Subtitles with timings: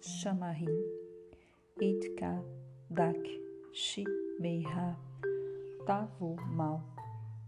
[0.00, 0.80] Shamarim,
[1.82, 2.42] Itka,
[2.92, 3.16] Dak,
[3.72, 4.06] Shi,
[4.40, 4.96] Meiha,
[5.86, 6.82] Tavu, Mal,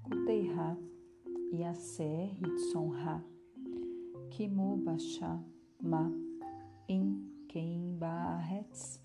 [0.04, 0.76] Kuteiha,
[1.54, 3.22] Yaser, Hitsonha,
[4.30, 5.38] Kimu, Basha,
[5.82, 6.10] Ma,
[6.88, 8.98] In, Keim, Baaretz,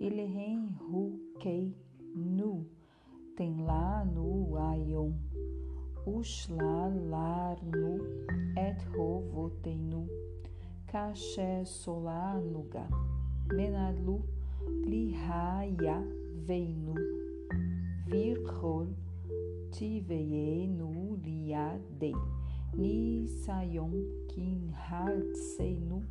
[0.00, 1.74] Ilehen, Hu, Kei,
[2.14, 2.64] Nu,
[3.36, 5.14] Tenla, Nu, Ayon,
[6.06, 8.00] Ushla, Lar, Nu,
[8.56, 10.08] Et, Ho, Votenu,
[10.96, 12.88] Caché Solanuga,
[13.52, 14.18] Menalu,
[14.88, 16.02] Lihaya
[16.48, 16.94] Veinu,
[18.08, 18.94] Virhol,
[19.70, 22.16] Tiveienu Liadei,
[22.78, 23.92] Nisayon
[24.30, 26.02] Kinhartseinu,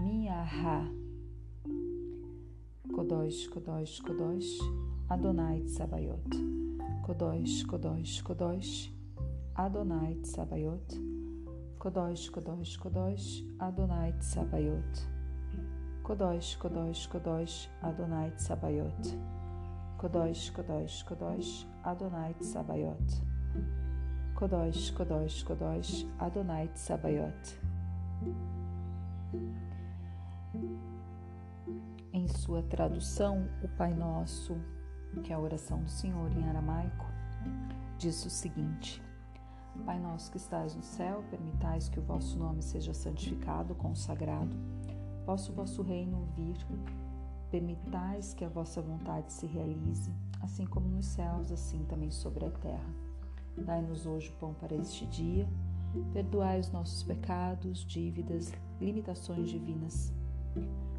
[0.00, 0.86] Miaha.
[2.94, 4.62] Kodosh, Kodosh, Kodosh,
[5.10, 6.30] Adonai Tsabayot.
[7.04, 8.90] Kodosh, Kodosh, Kodosh,
[9.58, 11.13] Adonai Tsabayot.
[11.84, 15.02] Kodosh, Kodosh, Kodosh, Adonai Tsabayot.
[16.02, 19.18] Kodosh, Kodosh, Kodosh, Adonai Tsabayot.
[19.98, 23.20] Kodosh, Kodosh, Kodosh, Adonai Tsabayot.
[24.34, 27.60] Kodosh, Kodosh, Kodosh, Adonai Tsabayot.
[32.14, 34.56] Em sua tradução, o Pai Nosso,
[35.22, 37.06] que é a oração do Senhor em aramaico,
[37.98, 39.02] diz o seguinte:
[39.82, 44.56] Pai nosso que estás no céu, permitais que o vosso nome seja santificado, consagrado.
[45.26, 46.56] Possa o vosso reino vir.
[47.50, 52.50] Permitais que a vossa vontade se realize, assim como nos céus, assim também sobre a
[52.50, 52.94] terra.
[53.58, 55.46] Dai-nos hoje o pão para este dia.
[56.12, 60.12] Perdoai os nossos pecados, dívidas, limitações divinas,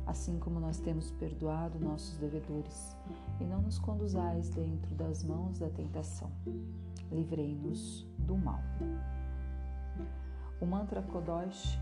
[0.06, 2.96] assim como nós temos perdoado nossos devedores.
[3.40, 6.32] E não nos conduzais dentro das mãos da tentação.
[7.12, 8.62] Livrei-nos do mal.
[10.60, 11.80] O mantra Kodosh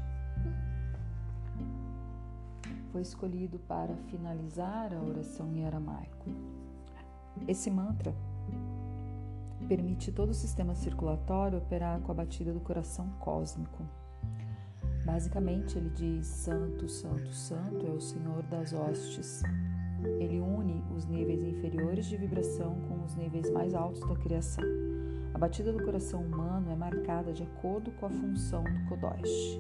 [2.91, 6.29] foi escolhido para finalizar a oração em aramaico.
[7.47, 8.13] Esse mantra
[9.67, 13.83] permite todo o sistema circulatório operar com a batida do coração cósmico.
[15.05, 19.43] Basicamente, ele diz: Santo, Santo, Santo é o Senhor das hostes.
[20.19, 20.62] Ele une
[20.95, 24.63] os níveis inferiores de vibração com os níveis mais altos da criação.
[25.33, 29.59] A batida do coração humano é marcada de acordo com a função do Kodosh.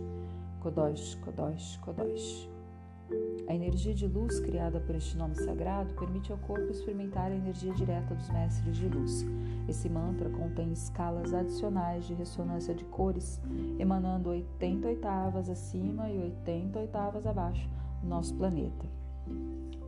[0.61, 2.49] Kodosh, Kodosh, Kodosh.
[3.47, 7.73] A energia de luz criada por este nome sagrado permite ao corpo experimentar a energia
[7.73, 9.25] direta dos mestres de luz.
[9.67, 13.41] Esse mantra contém escalas adicionais de ressonância de cores,
[13.77, 17.69] emanando 80 oitavas acima e 80 oitavas abaixo
[18.01, 18.87] do nosso planeta.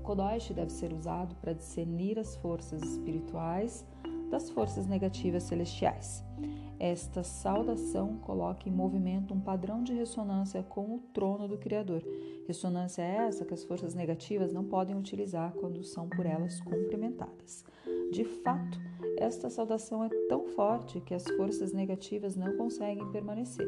[0.06, 3.84] Kodosh deve ser usado para discernir as forças espirituais
[4.30, 6.24] das forças negativas celestiais.
[6.80, 12.04] Esta saudação coloca em movimento um padrão de ressonância com o trono do Criador.
[12.48, 17.64] Ressonância é essa que as forças negativas não podem utilizar quando são por elas cumprimentadas.
[18.12, 18.80] De fato,
[19.18, 23.68] esta saudação é tão forte que as forças negativas não conseguem permanecer,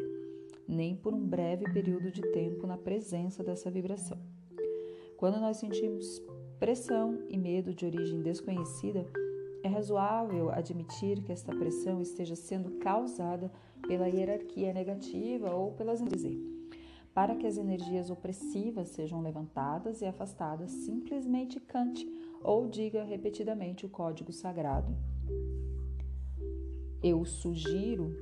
[0.67, 4.19] nem por um breve período de tempo na presença dessa vibração.
[5.17, 6.19] Quando nós sentimos
[6.59, 9.05] pressão e medo de origem desconhecida,
[9.63, 13.51] é razoável admitir que esta pressão esteja sendo causada
[13.87, 16.41] pela hierarquia negativa ou pelas energias.
[17.13, 22.07] Para que as energias opressivas sejam levantadas e afastadas, simplesmente cante
[22.43, 24.95] ou diga repetidamente o código sagrado.
[27.01, 28.15] Eu sugiro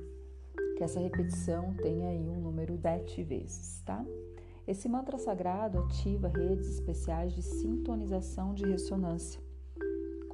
[0.76, 4.04] que essa repetição tenha aí um número 10 vezes, tá?
[4.66, 9.40] Esse mantra sagrado ativa redes especiais de sintonização de ressonância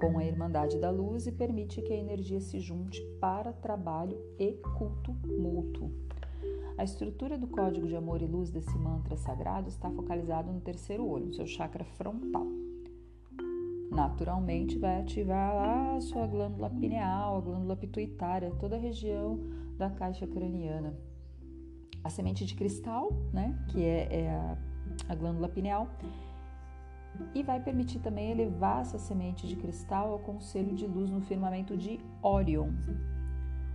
[0.02, 4.54] com a Irmandade da Luz e permite que a energia se junte para trabalho e
[4.76, 5.92] culto mútuo.
[6.76, 11.06] A estrutura do código de amor e luz desse mantra sagrado está focalizado no terceiro
[11.06, 12.46] olho, no seu chakra frontal.
[13.92, 19.38] Naturalmente, vai ativar lá a sua glândula pineal, a glândula pituitária, toda a região
[19.76, 20.98] da caixa craniana.
[22.04, 24.56] A semente de cristal, né, que é, é a,
[25.08, 25.88] a glândula pineal,
[27.34, 31.76] e vai permitir também elevar essa semente de cristal ao conselho de luz no firmamento
[31.76, 32.70] de Orion.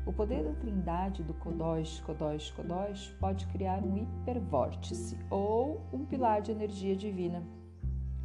[0.06, 6.42] O poder da trindade do Kodosh, Kodosh, Kodosh pode criar um hipervórtice ou um pilar
[6.42, 7.44] de energia divina,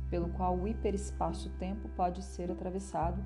[0.08, 3.20] pelo qual o hiperespaço-tempo pode ser atravessado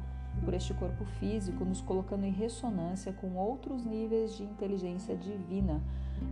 [0.45, 5.83] por este corpo físico, nos colocando em ressonância com outros níveis de inteligência divina.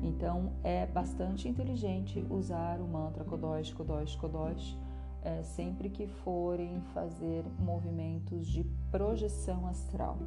[0.03, 4.77] Então, é bastante inteligente usar o mantra Kodosh, Kodosh, Kodosh
[5.25, 10.19] é, sempre que forem fazer movimentos de projeção astral.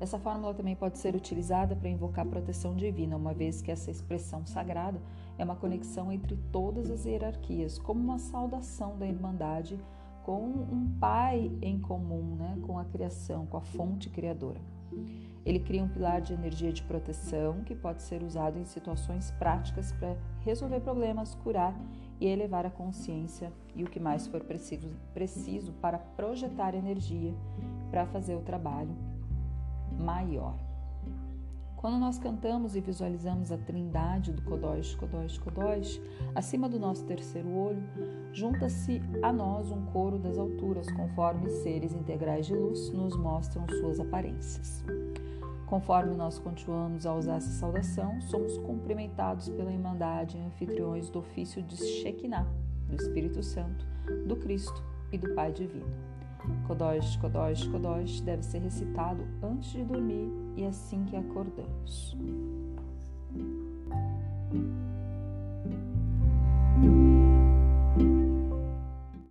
[0.00, 4.44] Essa fórmula também pode ser utilizada para invocar proteção divina, uma vez que essa expressão
[4.44, 5.00] sagrada
[5.38, 9.78] é uma conexão entre todas as hierarquias, como uma saudação da Irmandade
[10.24, 14.60] com um pai em comum, né, com a criação, com a fonte criadora.
[15.48, 19.92] Ele cria um pilar de energia de proteção que pode ser usado em situações práticas
[19.92, 21.74] para resolver problemas, curar
[22.20, 27.32] e elevar a consciência e o que mais for preciso, preciso para projetar energia
[27.90, 28.94] para fazer o trabalho
[29.98, 30.54] maior.
[31.78, 35.98] Quando nós cantamos e visualizamos a trindade do Kodosh, Kodosh, Kodosh,
[36.34, 37.82] acima do nosso terceiro olho,
[38.34, 43.98] junta-se a nós um coro das alturas, conforme seres integrais de luz nos mostram suas
[43.98, 44.84] aparências.
[45.68, 51.76] Conforme nós continuamos a usar essa saudação, somos cumprimentados pela Irmandade anfitriões do ofício de
[51.76, 52.46] Shekinah,
[52.88, 53.86] do Espírito Santo,
[54.26, 54.82] do Cristo
[55.12, 55.94] e do Pai Divino.
[56.66, 62.16] Kodosh, Kodosh, Kodosh deve ser recitado antes de dormir e assim que acordamos.